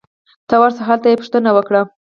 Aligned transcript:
ته 0.47 0.55
ورشه! 0.61 0.81
هلته 0.89 1.07
یې 1.09 1.19
پوښتنه 1.21 1.49
وکړه 1.53 1.81